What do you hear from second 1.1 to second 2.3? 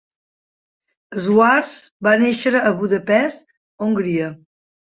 Schwartz va